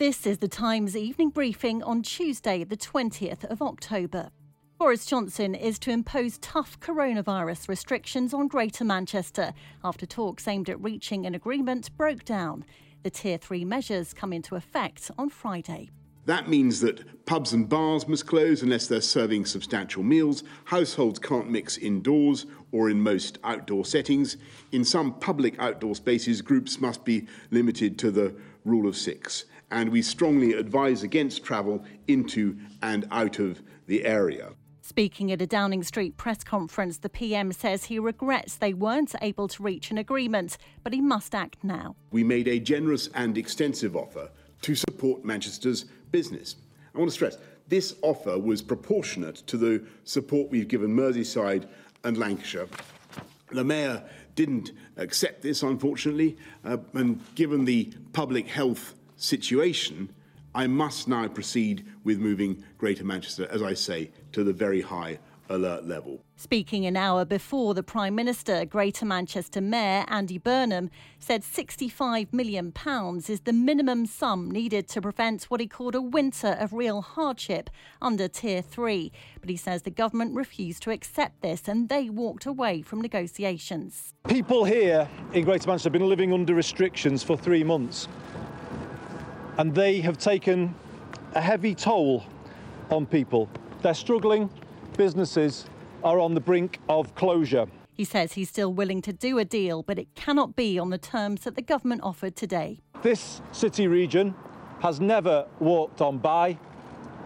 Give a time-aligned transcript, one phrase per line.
[0.00, 4.30] This is the Times evening briefing on Tuesday, the 20th of October.
[4.78, 9.52] Boris Johnson is to impose tough coronavirus restrictions on Greater Manchester
[9.84, 12.64] after talks aimed at reaching an agreement broke down.
[13.02, 15.90] The Tier 3 measures come into effect on Friday.
[16.24, 20.44] That means that pubs and bars must close unless they're serving substantial meals.
[20.64, 24.38] Households can't mix indoors or in most outdoor settings.
[24.72, 29.88] In some public outdoor spaces, groups must be limited to the rule of six and
[29.88, 34.50] we strongly advise against travel into and out of the area.
[34.82, 39.46] Speaking at a Downing Street press conference, the PM says he regrets they weren't able
[39.46, 41.94] to reach an agreement, but he must act now.
[42.10, 44.30] We made a generous and extensive offer
[44.62, 46.56] to support Manchester's business.
[46.94, 51.68] I want to stress this offer was proportionate to the support we've given Merseyside
[52.02, 52.66] and Lancashire.
[53.52, 54.02] The Mayor
[54.34, 60.10] didn't accept this, unfortunately, uh, and given the public health situation,
[60.54, 65.18] I must now proceed with moving Greater Manchester, as I say, to the very high
[65.50, 66.20] alert level.
[66.36, 72.72] Speaking an hour before the Prime Minister, Greater Manchester Mayor Andy Burnham said £65 million
[73.28, 77.68] is the minimum sum needed to prevent what he called a winter of real hardship
[78.00, 79.12] under Tier 3.
[79.40, 84.14] But he says the government refused to accept this and they walked away from negotiations.
[84.28, 88.08] People here in Greater Manchester have been living under restrictions for three months
[89.58, 90.74] and they have taken
[91.34, 92.24] a heavy toll
[92.90, 93.48] on people.
[93.82, 94.50] They're struggling,
[94.96, 95.66] businesses
[96.02, 97.66] are on the brink of closure.
[97.94, 100.98] He says he's still willing to do a deal, but it cannot be on the
[100.98, 102.80] terms that the government offered today.
[103.02, 104.34] This city region
[104.80, 106.58] has never walked on by,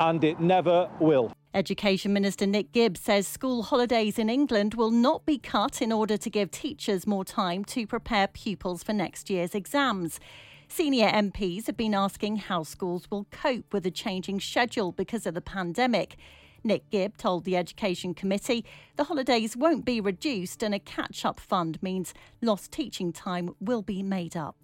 [0.00, 1.32] and it never will.
[1.54, 6.16] Education Minister Nick Gibbs says school holidays in England will not be cut in order
[6.16, 10.18] to give teachers more time to prepare pupils for next year's exams.
[10.68, 15.34] Senior MPs have been asking how schools will cope with a changing schedule because of
[15.34, 16.16] the pandemic.
[16.64, 18.64] Nick Gibb told the Education Committee
[18.96, 23.82] the holidays won't be reduced and a catch up fund means lost teaching time will
[23.82, 24.56] be made up.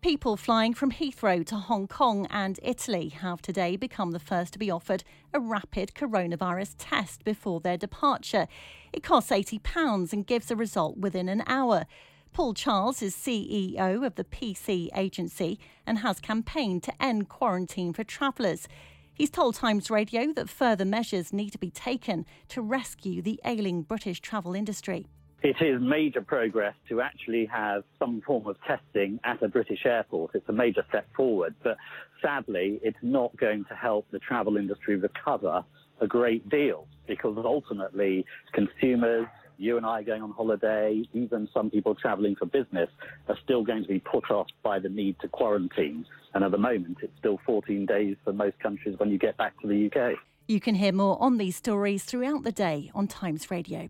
[0.00, 4.58] People flying from Heathrow to Hong Kong and Italy have today become the first to
[4.58, 5.04] be offered
[5.34, 8.48] a rapid coronavirus test before their departure.
[8.94, 11.84] It costs £80 and gives a result within an hour.
[12.32, 18.04] Paul Charles is CEO of the PC agency and has campaigned to end quarantine for
[18.04, 18.68] travellers.
[19.12, 23.82] He's told Times Radio that further measures need to be taken to rescue the ailing
[23.82, 25.06] British travel industry.
[25.42, 30.30] It is major progress to actually have some form of testing at a British airport.
[30.34, 31.78] It's a major step forward, but
[32.22, 35.64] sadly, it's not going to help the travel industry recover
[36.00, 39.26] a great deal because ultimately consumers,
[39.60, 42.88] you and I going on holiday, even some people travelling for business,
[43.28, 46.06] are still going to be put off by the need to quarantine.
[46.34, 49.60] And at the moment, it's still 14 days for most countries when you get back
[49.60, 50.16] to the UK.
[50.46, 53.88] You can hear more on these stories throughout the day on Times Radio.